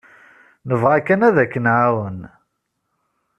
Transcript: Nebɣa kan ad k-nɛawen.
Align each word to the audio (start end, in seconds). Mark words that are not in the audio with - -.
Nebɣa 0.67 0.99
kan 1.05 1.25
ad 1.29 1.37
k-nɛawen. 1.51 2.19